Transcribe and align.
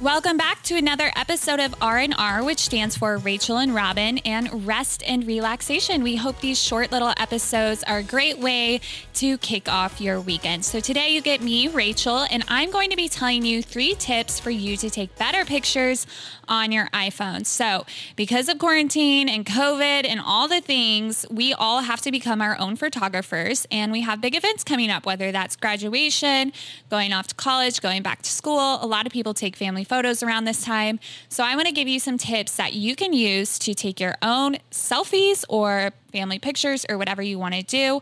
Welcome 0.00 0.38
back 0.38 0.62
to 0.62 0.76
another 0.76 1.12
episode 1.14 1.60
of 1.60 1.74
R&R, 1.78 2.42
which 2.42 2.60
stands 2.60 2.96
for 2.96 3.18
Rachel 3.18 3.58
and 3.58 3.74
Robin 3.74 4.16
and 4.24 4.66
Rest 4.66 5.02
and 5.06 5.26
Relaxation. 5.26 6.02
We 6.02 6.16
hope 6.16 6.40
these 6.40 6.58
short 6.58 6.90
little 6.90 7.12
episodes 7.18 7.84
are 7.84 7.98
a 7.98 8.02
great 8.02 8.38
way 8.38 8.80
to 9.16 9.36
kick 9.36 9.68
off 9.68 10.00
your 10.00 10.18
weekend. 10.18 10.64
So 10.64 10.80
today 10.80 11.10
you 11.10 11.20
get 11.20 11.42
me, 11.42 11.68
Rachel, 11.68 12.24
and 12.30 12.42
I'm 12.48 12.70
going 12.70 12.88
to 12.88 12.96
be 12.96 13.10
telling 13.10 13.44
you 13.44 13.62
three 13.62 13.94
tips 13.94 14.40
for 14.40 14.48
you 14.48 14.78
to 14.78 14.88
take 14.88 15.14
better 15.16 15.44
pictures 15.44 16.06
on 16.48 16.72
your 16.72 16.86
iPhone. 16.94 17.44
So, 17.44 17.84
because 18.16 18.48
of 18.48 18.58
quarantine 18.58 19.28
and 19.28 19.44
COVID 19.44 20.06
and 20.08 20.18
all 20.18 20.48
the 20.48 20.62
things, 20.62 21.26
we 21.30 21.52
all 21.52 21.82
have 21.82 22.00
to 22.00 22.10
become 22.10 22.40
our 22.40 22.58
own 22.58 22.76
photographers 22.76 23.66
and 23.70 23.92
we 23.92 24.00
have 24.00 24.22
big 24.22 24.34
events 24.34 24.64
coming 24.64 24.90
up, 24.90 25.04
whether 25.04 25.30
that's 25.30 25.56
graduation, 25.56 26.54
going 26.88 27.12
off 27.12 27.26
to 27.28 27.34
college, 27.34 27.82
going 27.82 28.02
back 28.02 28.22
to 28.22 28.30
school. 28.30 28.78
A 28.80 28.86
lot 28.86 29.04
of 29.04 29.12
people 29.12 29.34
take 29.34 29.56
family 29.56 29.84
photos 29.90 30.22
around 30.22 30.44
this 30.44 30.64
time. 30.64 30.98
So, 31.28 31.44
I 31.44 31.54
want 31.56 31.66
to 31.66 31.74
give 31.74 31.88
you 31.88 32.00
some 32.00 32.16
tips 32.16 32.56
that 32.56 32.72
you 32.72 32.96
can 32.96 33.12
use 33.12 33.58
to 33.60 33.74
take 33.74 34.00
your 34.00 34.16
own 34.22 34.56
selfies 34.70 35.44
or 35.48 35.92
family 36.12 36.38
pictures 36.38 36.86
or 36.88 36.96
whatever 36.96 37.22
you 37.22 37.38
want 37.38 37.54
to 37.54 37.62
do 37.62 38.00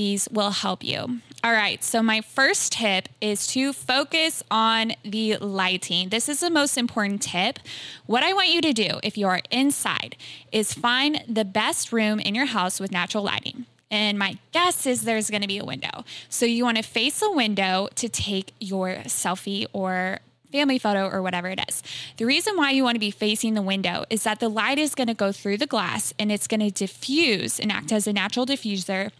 these 0.00 0.26
will 0.30 0.50
help 0.50 0.82
you. 0.82 1.20
All 1.44 1.52
right, 1.52 1.84
so 1.84 2.02
my 2.02 2.22
first 2.22 2.72
tip 2.72 3.10
is 3.20 3.46
to 3.48 3.74
focus 3.74 4.42
on 4.50 4.92
the 5.04 5.36
lighting. 5.36 6.08
This 6.08 6.26
is 6.26 6.40
the 6.40 6.48
most 6.48 6.78
important 6.78 7.20
tip. 7.20 7.58
What 8.06 8.22
I 8.22 8.32
want 8.32 8.48
you 8.48 8.62
to 8.62 8.72
do 8.72 9.00
if 9.02 9.18
you 9.18 9.26
are 9.26 9.42
inside 9.50 10.16
is 10.52 10.72
find 10.72 11.22
the 11.28 11.44
best 11.44 11.92
room 11.92 12.18
in 12.18 12.34
your 12.34 12.46
house 12.46 12.80
with 12.80 12.90
natural 12.90 13.22
lighting. 13.24 13.66
And 13.90 14.18
my 14.18 14.38
guess 14.52 14.86
is 14.86 15.02
there's 15.02 15.28
going 15.28 15.42
to 15.42 15.48
be 15.48 15.58
a 15.58 15.64
window. 15.66 16.04
So 16.30 16.46
you 16.46 16.64
want 16.64 16.78
to 16.78 16.82
face 16.82 17.20
a 17.20 17.30
window 17.30 17.88
to 17.96 18.08
take 18.08 18.52
your 18.58 19.02
selfie 19.04 19.66
or 19.74 20.20
family 20.52 20.78
photo 20.78 21.08
or 21.08 21.22
whatever 21.22 21.48
it 21.48 21.60
is. 21.68 21.82
The 22.16 22.26
reason 22.26 22.56
why 22.56 22.70
you 22.70 22.84
want 22.84 22.96
to 22.96 23.00
be 23.00 23.10
facing 23.10 23.54
the 23.54 23.62
window 23.62 24.04
is 24.10 24.24
that 24.24 24.40
the 24.40 24.48
light 24.48 24.78
is 24.78 24.94
going 24.94 25.08
to 25.08 25.14
go 25.14 25.32
through 25.32 25.58
the 25.58 25.66
glass 25.66 26.12
and 26.18 26.30
it's 26.32 26.46
going 26.46 26.60
to 26.60 26.70
diffuse 26.70 27.60
and 27.60 27.70
act 27.70 27.92
as 27.92 28.06
a 28.06 28.12
natural 28.12 28.46
diffuser 28.46 29.10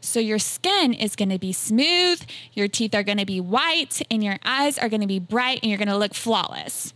so 0.00 0.18
your 0.18 0.38
skin 0.38 0.94
is 0.94 1.14
going 1.14 1.28
to 1.28 1.38
be 1.38 1.52
smooth, 1.52 2.22
your 2.54 2.68
teeth 2.68 2.94
are 2.94 3.02
going 3.02 3.18
to 3.18 3.26
be 3.26 3.40
white, 3.40 4.00
and 4.10 4.24
your 4.24 4.38
eyes 4.44 4.78
are 4.78 4.88
going 4.88 5.02
to 5.02 5.06
be 5.06 5.18
bright, 5.18 5.60
and 5.62 5.70
you're 5.70 5.78
going 5.78 5.88
to 5.88 5.96
look 5.96 6.14
flawless. 6.14 6.94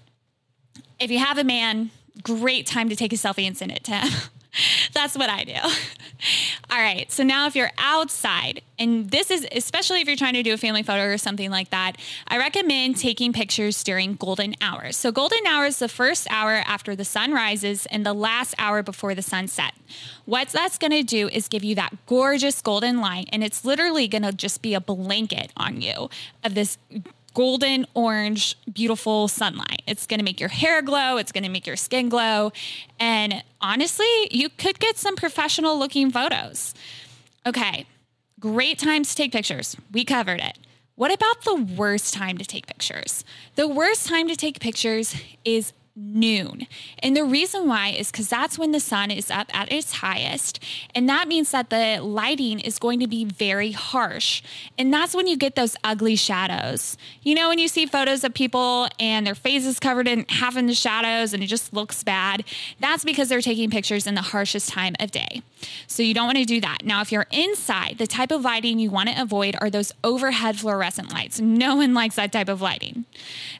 If 0.98 1.10
you 1.10 1.18
have 1.18 1.36
a 1.36 1.44
man, 1.44 1.90
great 2.22 2.66
time 2.66 2.88
to 2.88 2.96
take 2.96 3.12
a 3.12 3.16
selfie 3.16 3.46
and 3.46 3.56
send 3.56 3.72
it 3.72 3.84
to 3.84 3.92
him. 3.92 4.12
That's 4.92 5.16
what 5.16 5.28
I 5.28 5.44
do. 5.44 5.54
All 6.70 6.78
right. 6.78 7.10
So 7.10 7.22
now, 7.22 7.46
if 7.46 7.56
you're 7.56 7.70
outside, 7.78 8.62
and 8.78 9.10
this 9.10 9.30
is 9.30 9.46
especially 9.52 10.00
if 10.00 10.06
you're 10.06 10.16
trying 10.16 10.34
to 10.34 10.42
do 10.42 10.54
a 10.54 10.56
family 10.56 10.82
photo 10.82 11.04
or 11.04 11.18
something 11.18 11.50
like 11.50 11.70
that, 11.70 11.96
I 12.28 12.38
recommend 12.38 12.96
taking 12.96 13.32
pictures 13.32 13.82
during 13.84 14.14
golden 14.14 14.54
hours. 14.60 14.96
So, 14.96 15.12
golden 15.12 15.46
hour 15.46 15.66
is 15.66 15.78
the 15.78 15.88
first 15.88 16.26
hour 16.30 16.62
after 16.66 16.96
the 16.96 17.04
sun 17.04 17.32
rises 17.32 17.86
and 17.86 18.04
the 18.04 18.14
last 18.14 18.54
hour 18.58 18.82
before 18.82 19.14
the 19.14 19.22
sunset. 19.22 19.72
What 20.24 20.48
that's 20.48 20.78
going 20.78 20.92
to 20.92 21.02
do 21.02 21.28
is 21.28 21.48
give 21.48 21.64
you 21.64 21.74
that 21.76 22.06
gorgeous 22.06 22.60
golden 22.62 23.00
light, 23.00 23.28
and 23.32 23.44
it's 23.44 23.64
literally 23.64 24.08
going 24.08 24.22
to 24.22 24.32
just 24.32 24.62
be 24.62 24.74
a 24.74 24.80
blanket 24.80 25.52
on 25.56 25.80
you 25.80 26.08
of 26.42 26.54
this 26.54 26.78
golden 27.34 27.84
orange, 27.94 28.56
beautiful 28.72 29.28
sunlight. 29.28 29.82
It's 29.86 30.06
going 30.06 30.18
to 30.18 30.24
make 30.24 30.40
your 30.40 30.48
hair 30.48 30.80
glow, 30.82 31.16
it's 31.18 31.32
going 31.32 31.44
to 31.44 31.50
make 31.50 31.66
your 31.66 31.76
skin 31.76 32.08
glow. 32.08 32.52
And 32.98 33.42
honestly, 33.60 34.06
you 34.30 34.48
could 34.48 34.78
get 34.78 34.96
some 34.96 35.16
professional 35.16 35.78
looking 35.78 36.10
photos. 36.10 36.74
Okay, 37.44 37.86
great 38.40 38.78
times 38.78 39.10
to 39.10 39.16
take 39.16 39.32
pictures. 39.32 39.76
We 39.92 40.04
covered 40.04 40.40
it. 40.40 40.58
What 40.96 41.12
about 41.12 41.42
the 41.42 41.56
worst 41.56 42.14
time 42.14 42.38
to 42.38 42.44
take 42.44 42.68
pictures? 42.68 43.24
The 43.56 43.66
worst 43.66 44.06
time 44.06 44.28
to 44.28 44.36
take 44.36 44.60
pictures 44.60 45.16
is 45.44 45.72
noon. 45.96 46.66
And 46.98 47.16
the 47.16 47.24
reason 47.24 47.68
why 47.68 47.88
is 47.90 48.10
because 48.10 48.28
that's 48.28 48.58
when 48.58 48.72
the 48.72 48.80
sun 48.80 49.10
is 49.10 49.30
up 49.30 49.48
at 49.56 49.70
its 49.70 49.92
highest. 49.94 50.58
And 50.94 51.08
that 51.08 51.28
means 51.28 51.52
that 51.52 51.70
the 51.70 52.00
lighting 52.02 52.58
is 52.58 52.78
going 52.80 52.98
to 53.00 53.06
be 53.06 53.24
very 53.24 53.70
harsh. 53.70 54.42
And 54.76 54.92
that's 54.92 55.14
when 55.14 55.28
you 55.28 55.36
get 55.36 55.54
those 55.54 55.76
ugly 55.84 56.16
shadows. 56.16 56.96
You 57.22 57.36
know, 57.36 57.48
when 57.48 57.60
you 57.60 57.68
see 57.68 57.86
photos 57.86 58.24
of 58.24 58.34
people 58.34 58.88
and 58.98 59.24
their 59.24 59.36
faces 59.36 59.78
covered 59.78 60.08
in 60.08 60.26
half 60.28 60.56
in 60.56 60.66
the 60.66 60.74
shadows 60.74 61.32
and 61.32 61.42
it 61.44 61.46
just 61.46 61.72
looks 61.72 62.02
bad, 62.02 62.44
that's 62.80 63.04
because 63.04 63.28
they're 63.28 63.40
taking 63.40 63.70
pictures 63.70 64.06
in 64.06 64.16
the 64.16 64.22
harshest 64.22 64.70
time 64.70 64.94
of 64.98 65.12
day. 65.12 65.42
So 65.86 66.02
you 66.02 66.12
don't 66.12 66.26
want 66.26 66.38
to 66.38 66.44
do 66.44 66.60
that. 66.60 66.84
Now, 66.84 67.02
if 67.02 67.12
you're 67.12 67.26
inside, 67.30 67.98
the 67.98 68.06
type 68.06 68.32
of 68.32 68.42
lighting 68.42 68.78
you 68.78 68.90
want 68.90 69.10
to 69.10 69.20
avoid 69.20 69.56
are 69.60 69.70
those 69.70 69.92
overhead 70.02 70.58
fluorescent 70.58 71.12
lights. 71.12 71.40
No 71.40 71.76
one 71.76 71.94
likes 71.94 72.16
that 72.16 72.32
type 72.32 72.48
of 72.48 72.60
lighting. 72.60 73.04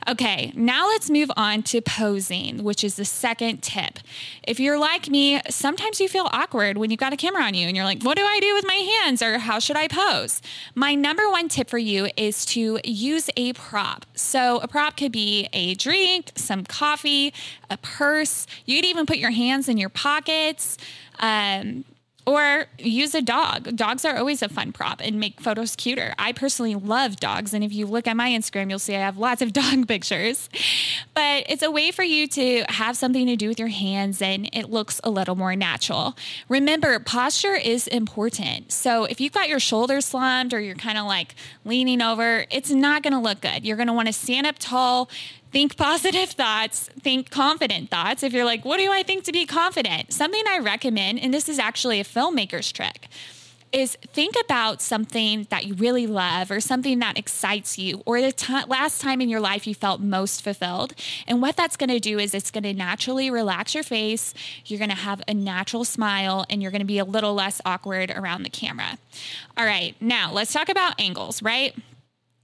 Okay, 0.08 0.52
now 0.54 0.88
let's 0.88 1.08
move 1.08 1.30
on 1.36 1.62
to 1.64 1.80
which 2.62 2.84
is 2.84 2.96
the 2.96 3.04
second 3.04 3.62
tip. 3.62 3.98
If 4.42 4.60
you're 4.60 4.78
like 4.78 5.08
me, 5.08 5.40
sometimes 5.48 6.00
you 6.00 6.08
feel 6.08 6.28
awkward 6.32 6.78
when 6.78 6.90
you've 6.90 7.00
got 7.00 7.12
a 7.12 7.16
camera 7.16 7.42
on 7.42 7.54
you 7.54 7.66
and 7.66 7.76
you're 7.76 7.84
like, 7.84 8.02
what 8.02 8.16
do 8.16 8.24
I 8.24 8.40
do 8.40 8.54
with 8.54 8.66
my 8.66 8.74
hands 8.74 9.22
or 9.22 9.38
how 9.38 9.58
should 9.58 9.76
I 9.76 9.88
pose? 9.88 10.40
My 10.74 10.94
number 10.94 11.28
one 11.28 11.48
tip 11.48 11.68
for 11.68 11.78
you 11.78 12.08
is 12.16 12.44
to 12.46 12.78
use 12.84 13.30
a 13.36 13.52
prop. 13.52 14.06
So, 14.14 14.58
a 14.58 14.68
prop 14.68 14.96
could 14.96 15.12
be 15.12 15.48
a 15.52 15.74
drink, 15.74 16.32
some 16.36 16.64
coffee, 16.64 17.32
a 17.70 17.76
purse. 17.78 18.46
You 18.66 18.78
could 18.78 18.86
even 18.86 19.06
put 19.06 19.18
your 19.18 19.30
hands 19.30 19.68
in 19.68 19.78
your 19.78 19.88
pockets. 19.88 20.78
Um, 21.18 21.84
or 22.26 22.66
use 22.78 23.14
a 23.14 23.22
dog. 23.22 23.76
Dogs 23.76 24.04
are 24.04 24.16
always 24.16 24.42
a 24.42 24.48
fun 24.48 24.72
prop 24.72 25.00
and 25.02 25.20
make 25.20 25.40
photos 25.40 25.76
cuter. 25.76 26.14
I 26.18 26.32
personally 26.32 26.74
love 26.74 27.16
dogs. 27.16 27.52
And 27.52 27.62
if 27.62 27.72
you 27.72 27.86
look 27.86 28.06
at 28.06 28.16
my 28.16 28.30
Instagram, 28.30 28.70
you'll 28.70 28.78
see 28.78 28.94
I 28.96 29.00
have 29.00 29.18
lots 29.18 29.42
of 29.42 29.52
dog 29.52 29.86
pictures. 29.86 30.48
But 31.12 31.44
it's 31.48 31.62
a 31.62 31.70
way 31.70 31.90
for 31.90 32.02
you 32.02 32.26
to 32.28 32.64
have 32.68 32.96
something 32.96 33.26
to 33.26 33.36
do 33.36 33.48
with 33.48 33.58
your 33.58 33.68
hands 33.68 34.22
and 34.22 34.48
it 34.52 34.70
looks 34.70 35.00
a 35.04 35.10
little 35.10 35.36
more 35.36 35.54
natural. 35.54 36.16
Remember, 36.48 36.98
posture 36.98 37.54
is 37.54 37.86
important. 37.88 38.72
So 38.72 39.04
if 39.04 39.20
you've 39.20 39.32
got 39.32 39.48
your 39.48 39.60
shoulders 39.60 40.06
slumped 40.06 40.54
or 40.54 40.60
you're 40.60 40.74
kind 40.76 40.98
of 40.98 41.06
like 41.06 41.34
leaning 41.64 42.00
over, 42.00 42.46
it's 42.50 42.70
not 42.70 43.02
going 43.02 43.12
to 43.12 43.18
look 43.18 43.40
good. 43.42 43.64
You're 43.64 43.76
going 43.76 43.88
to 43.88 43.92
want 43.92 44.08
to 44.08 44.12
stand 44.12 44.46
up 44.46 44.56
tall, 44.58 45.10
think 45.54 45.76
positive 45.76 46.30
thoughts, 46.30 46.90
think 47.00 47.30
confident 47.30 47.88
thoughts. 47.88 48.24
If 48.24 48.32
you're 48.32 48.44
like, 48.44 48.64
what 48.64 48.78
do 48.78 48.90
I 48.90 49.04
think 49.04 49.22
to 49.22 49.32
be 49.32 49.46
confident? 49.46 50.12
Something 50.12 50.42
I 50.48 50.58
recommend, 50.58 51.20
and 51.20 51.32
this 51.32 51.48
is 51.48 51.60
actually 51.60 52.00
a 52.00 52.04
filmmaker's 52.04 52.72
trick, 52.72 53.06
is 53.70 53.96
think 54.12 54.34
about 54.44 54.82
something 54.82 55.46
that 55.50 55.64
you 55.64 55.74
really 55.74 56.08
love 56.08 56.50
or 56.50 56.58
something 56.58 56.98
that 56.98 57.16
excites 57.16 57.78
you 57.78 58.02
or 58.04 58.20
the 58.20 58.32
t- 58.32 58.64
last 58.66 59.00
time 59.00 59.20
in 59.20 59.28
your 59.28 59.38
life 59.38 59.64
you 59.64 59.76
felt 59.76 60.00
most 60.00 60.42
fulfilled. 60.42 60.92
And 61.28 61.40
what 61.40 61.56
that's 61.56 61.76
going 61.76 61.90
to 61.90 62.00
do 62.00 62.18
is 62.18 62.34
it's 62.34 62.50
going 62.50 62.64
to 62.64 62.74
naturally 62.74 63.30
relax 63.30 63.76
your 63.76 63.84
face. 63.84 64.34
You're 64.66 64.80
going 64.80 64.90
to 64.90 64.96
have 64.96 65.22
a 65.28 65.34
natural 65.34 65.84
smile 65.84 66.44
and 66.50 66.62
you're 66.62 66.72
going 66.72 66.80
to 66.80 66.84
be 66.84 66.98
a 66.98 67.04
little 67.04 67.34
less 67.34 67.60
awkward 67.64 68.10
around 68.10 68.42
the 68.42 68.50
camera. 68.50 68.98
All 69.56 69.64
right, 69.64 69.94
now 70.00 70.32
let's 70.32 70.52
talk 70.52 70.68
about 70.68 71.00
angles, 71.00 71.44
right? 71.44 71.76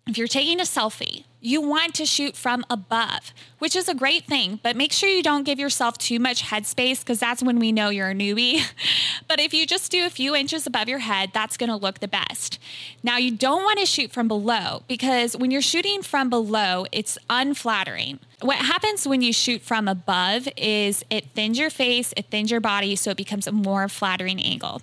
If 0.06 0.18
you're 0.18 0.26
taking 0.26 0.58
a 0.60 0.64
selfie, 0.64 1.24
you 1.40 1.60
want 1.60 1.94
to 1.94 2.06
shoot 2.06 2.36
from 2.36 2.64
above, 2.68 3.32
which 3.58 3.76
is 3.76 3.88
a 3.88 3.94
great 3.94 4.24
thing, 4.24 4.60
but 4.62 4.76
make 4.76 4.92
sure 4.92 5.08
you 5.08 5.22
don't 5.22 5.44
give 5.44 5.58
yourself 5.58 5.96
too 5.98 6.18
much 6.18 6.42
headspace 6.42 7.00
because 7.00 7.20
that's 7.20 7.42
when 7.42 7.58
we 7.58 7.70
know 7.70 7.90
you're 7.90 8.10
a 8.10 8.14
newbie. 8.14 8.62
but 9.28 9.40
if 9.40 9.54
you 9.54 9.66
just 9.66 9.90
do 9.90 10.04
a 10.04 10.10
few 10.10 10.34
inches 10.34 10.66
above 10.66 10.88
your 10.88 10.98
head, 10.98 11.30
that's 11.32 11.56
going 11.56 11.70
to 11.70 11.76
look 11.76 12.00
the 12.00 12.08
best. 12.08 12.58
Now, 13.02 13.16
you 13.16 13.30
don't 13.30 13.62
want 13.62 13.78
to 13.78 13.86
shoot 13.86 14.10
from 14.10 14.28
below 14.28 14.82
because 14.88 15.36
when 15.36 15.50
you're 15.50 15.62
shooting 15.62 16.02
from 16.02 16.28
below, 16.28 16.86
it's 16.92 17.16
unflattering. 17.28 18.20
What 18.42 18.56
happens 18.56 19.06
when 19.06 19.20
you 19.20 19.34
shoot 19.34 19.60
from 19.60 19.86
above 19.86 20.48
is 20.56 21.04
it 21.10 21.26
thins 21.34 21.58
your 21.58 21.68
face, 21.68 22.14
it 22.16 22.26
thins 22.30 22.50
your 22.50 22.60
body, 22.60 22.96
so 22.96 23.10
it 23.10 23.18
becomes 23.18 23.46
a 23.46 23.52
more 23.52 23.86
flattering 23.86 24.40
angle. 24.40 24.80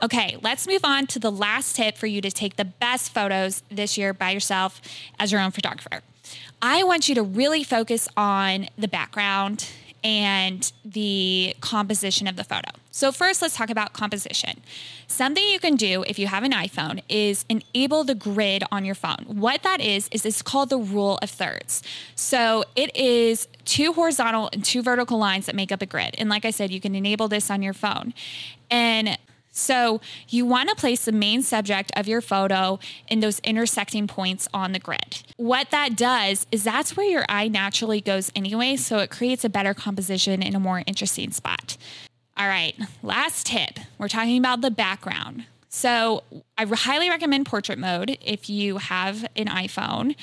Okay, 0.00 0.36
let's 0.42 0.68
move 0.68 0.84
on 0.84 1.08
to 1.08 1.18
the 1.18 1.30
last 1.30 1.74
tip 1.74 1.96
for 1.96 2.06
you 2.06 2.20
to 2.20 2.30
take 2.30 2.54
the 2.54 2.64
best 2.64 3.12
photos 3.12 3.64
this 3.68 3.98
year 3.98 4.14
by 4.14 4.30
yourself 4.30 4.80
as 5.18 5.32
your 5.32 5.40
own 5.40 5.50
photographer. 5.50 6.02
I 6.62 6.84
want 6.84 7.08
you 7.08 7.16
to 7.16 7.22
really 7.22 7.64
focus 7.64 8.08
on 8.16 8.68
the 8.78 8.86
background 8.86 9.66
and 10.02 10.72
the 10.84 11.54
composition 11.60 12.26
of 12.26 12.36
the 12.36 12.44
photo. 12.44 12.70
So, 12.90 13.12
first, 13.12 13.40
let's 13.40 13.56
talk 13.56 13.70
about 13.70 13.92
composition. 13.92 14.60
Something 15.06 15.44
you 15.46 15.60
can 15.60 15.76
do 15.76 16.04
if 16.06 16.18
you 16.18 16.26
have 16.26 16.42
an 16.42 16.52
iPhone 16.52 17.02
is 17.08 17.44
enable 17.48 18.04
the 18.04 18.14
grid 18.14 18.64
on 18.72 18.84
your 18.84 18.94
phone. 18.94 19.24
What 19.26 19.62
that 19.62 19.80
is, 19.80 20.08
is 20.10 20.26
it's 20.26 20.42
called 20.42 20.70
the 20.70 20.78
rule 20.78 21.18
of 21.22 21.30
thirds. 21.30 21.82
So, 22.14 22.64
it 22.74 22.94
is 22.96 23.46
two 23.64 23.92
horizontal 23.92 24.50
and 24.52 24.64
two 24.64 24.82
vertical 24.82 25.18
lines 25.18 25.46
that 25.46 25.54
make 25.54 25.70
up 25.70 25.82
a 25.82 25.86
grid. 25.86 26.14
And 26.18 26.28
like 26.28 26.44
I 26.44 26.50
said, 26.50 26.70
you 26.70 26.80
can 26.80 26.94
enable 26.94 27.28
this 27.28 27.50
on 27.50 27.62
your 27.62 27.74
phone. 27.74 28.12
And 28.70 29.18
so 29.60 30.00
you 30.28 30.44
want 30.46 30.68
to 30.70 30.74
place 30.74 31.04
the 31.04 31.12
main 31.12 31.42
subject 31.42 31.92
of 31.96 32.08
your 32.08 32.20
photo 32.20 32.78
in 33.08 33.20
those 33.20 33.38
intersecting 33.40 34.06
points 34.06 34.48
on 34.52 34.72
the 34.72 34.78
grid. 34.78 35.22
What 35.36 35.70
that 35.70 35.96
does 35.96 36.46
is 36.50 36.64
that's 36.64 36.96
where 36.96 37.06
your 37.06 37.24
eye 37.28 37.48
naturally 37.48 38.00
goes 38.00 38.32
anyway, 38.34 38.76
so 38.76 38.98
it 38.98 39.10
creates 39.10 39.44
a 39.44 39.48
better 39.48 39.74
composition 39.74 40.42
in 40.42 40.54
a 40.54 40.60
more 40.60 40.82
interesting 40.86 41.30
spot. 41.30 41.76
All 42.36 42.48
right, 42.48 42.74
last 43.02 43.46
tip. 43.46 43.78
We're 43.98 44.08
talking 44.08 44.38
about 44.38 44.62
the 44.62 44.70
background. 44.70 45.44
So 45.68 46.24
I 46.58 46.64
highly 46.64 47.08
recommend 47.08 47.46
portrait 47.46 47.78
mode 47.78 48.18
if 48.20 48.50
you 48.50 48.78
have 48.78 49.24
an 49.36 49.46
iPhone. 49.46 50.16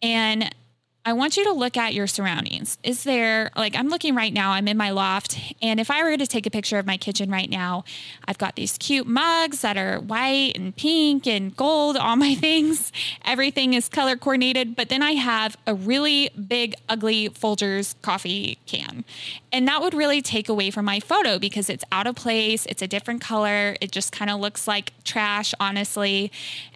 And 0.00 0.54
I 1.04 1.14
want 1.14 1.36
you 1.36 1.42
to 1.44 1.52
look 1.52 1.76
at 1.76 1.94
your 1.94 2.06
surroundings. 2.06 2.78
Is 2.84 3.02
there, 3.02 3.50
like, 3.56 3.74
I'm 3.74 3.88
looking 3.88 4.14
right 4.14 4.32
now, 4.32 4.52
I'm 4.52 4.68
in 4.68 4.76
my 4.76 4.90
loft. 4.90 5.36
And 5.60 5.80
if 5.80 5.90
I 5.90 6.04
were 6.04 6.16
to 6.16 6.28
take 6.28 6.46
a 6.46 6.50
picture 6.50 6.78
of 6.78 6.86
my 6.86 6.96
kitchen 6.96 7.28
right 7.28 7.50
now, 7.50 7.82
I've 8.28 8.38
got 8.38 8.54
these 8.54 8.78
cute 8.78 9.08
mugs 9.08 9.62
that 9.62 9.76
are 9.76 9.98
white 9.98 10.52
and 10.54 10.76
pink 10.76 11.26
and 11.26 11.56
gold, 11.56 11.96
all 11.96 12.14
my 12.14 12.34
things. 12.36 12.92
Everything 13.24 13.74
is 13.74 13.88
color 13.88 14.14
coordinated. 14.16 14.76
But 14.76 14.90
then 14.90 15.02
I 15.02 15.12
have 15.12 15.56
a 15.66 15.74
really 15.74 16.30
big, 16.46 16.74
ugly 16.88 17.28
Folgers 17.30 17.96
coffee 18.02 18.58
can. 18.66 19.04
And 19.52 19.66
that 19.66 19.82
would 19.82 19.94
really 19.94 20.22
take 20.22 20.48
away 20.48 20.70
from 20.70 20.84
my 20.84 21.00
photo 21.00 21.36
because 21.36 21.68
it's 21.68 21.84
out 21.90 22.06
of 22.06 22.14
place, 22.14 22.64
it's 22.66 22.80
a 22.80 22.86
different 22.86 23.20
color, 23.20 23.76
it 23.80 23.90
just 23.90 24.12
kind 24.12 24.30
of 24.30 24.38
looks 24.38 24.68
like 24.68 24.92
trash, 25.02 25.52
honestly. 25.58 26.30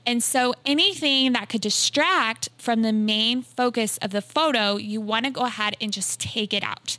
And 0.05 0.23
so 0.23 0.55
anything 0.65 1.33
that 1.33 1.49
could 1.49 1.61
distract 1.61 2.49
from 2.59 2.83
the 2.83 2.93
main 2.93 3.43
focus 3.43 3.99
of 3.99 4.16
the 4.17 4.23
photo, 4.23 4.77
you 4.77 5.01
want 5.01 5.27
to 5.27 5.31
go 5.31 5.43
ahead 5.43 5.77
and 5.81 5.93
just 5.93 6.21
take 6.21 6.53
it 6.53 6.65
out. 6.65 6.99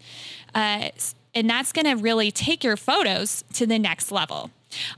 Uh, 0.55 0.89
and 1.33 1.49
that's 1.49 1.73
going 1.73 1.85
to 1.85 2.01
really 2.01 2.31
take 2.31 2.63
your 2.63 2.77
photos 2.77 3.43
to 3.53 3.65
the 3.65 3.77
next 3.77 4.11
level. 4.11 4.51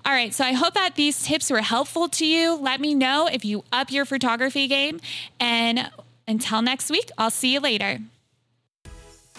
All 0.05 0.11
right, 0.11 0.33
so 0.33 0.43
I 0.43 0.53
hope 0.53 0.73
that 0.73 0.95
these 0.95 1.21
tips 1.23 1.49
were 1.49 1.61
helpful 1.61 2.09
to 2.09 2.25
you. 2.25 2.55
Let 2.55 2.81
me 2.81 2.93
know 2.93 3.27
if 3.27 3.45
you 3.45 3.63
up 3.71 3.91
your 3.91 4.05
photography 4.05 4.67
game. 4.67 4.99
And 5.39 5.89
until 6.27 6.61
next 6.61 6.89
week, 6.89 7.09
I'll 7.17 7.31
see 7.31 7.53
you 7.53 7.59
later. 7.59 7.99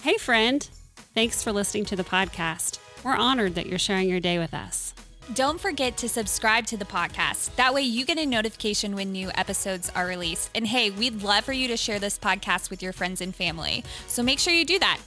Hey, 0.01 0.17
friend. 0.17 0.67
Thanks 1.13 1.43
for 1.43 1.51
listening 1.51 1.85
to 1.85 1.95
the 1.95 2.03
podcast. 2.03 2.79
We're 3.03 3.15
honored 3.15 3.55
that 3.55 3.65
you're 3.65 3.79
sharing 3.79 4.09
your 4.09 4.19
day 4.19 4.39
with 4.39 4.53
us. 4.53 4.93
Don't 5.33 5.61
forget 5.61 5.95
to 5.97 6.09
subscribe 6.09 6.65
to 6.67 6.77
the 6.77 6.85
podcast. 6.85 7.55
That 7.55 7.73
way, 7.73 7.83
you 7.83 8.05
get 8.05 8.17
a 8.17 8.25
notification 8.25 8.95
when 8.95 9.11
new 9.11 9.31
episodes 9.35 9.89
are 9.95 10.05
released. 10.05 10.49
And 10.53 10.67
hey, 10.67 10.89
we'd 10.89 11.23
love 11.23 11.45
for 11.45 11.53
you 11.53 11.67
to 11.69 11.77
share 11.77 11.99
this 11.99 12.19
podcast 12.19 12.69
with 12.69 12.83
your 12.83 12.91
friends 12.91 13.21
and 13.21 13.33
family. 13.33 13.83
So 14.07 14.23
make 14.23 14.39
sure 14.39 14.53
you 14.53 14.65
do 14.65 14.79
that. 14.79 14.99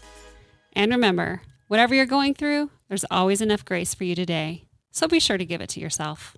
And 0.72 0.92
remember, 0.92 1.42
whatever 1.68 1.94
you're 1.94 2.06
going 2.06 2.34
through, 2.34 2.70
there's 2.88 3.04
always 3.10 3.40
enough 3.42 3.64
grace 3.64 3.94
for 3.94 4.04
you 4.04 4.14
today. 4.14 4.64
So 4.92 5.08
be 5.08 5.20
sure 5.20 5.36
to 5.36 5.44
give 5.44 5.60
it 5.60 5.68
to 5.70 5.80
yourself. 5.80 6.36